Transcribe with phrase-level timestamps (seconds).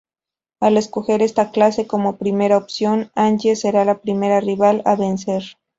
[0.59, 5.43] Al escoger esta clase como primera opción, Angie será la primera rival a vencer.